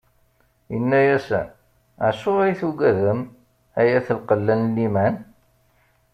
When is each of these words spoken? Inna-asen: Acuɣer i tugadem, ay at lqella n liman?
Inna-asen: 0.75 1.47
Acuɣer 2.07 2.47
i 2.51 2.55
tugadem, 2.59 3.19
ay 3.79 3.89
at 3.97 4.07
lqella 4.17 4.55
n 4.55 4.63
liman? 4.75 5.15